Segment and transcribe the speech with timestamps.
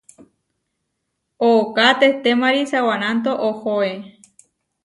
[1.51, 3.89] Ooká tehtémari sa wananto oʼhóe.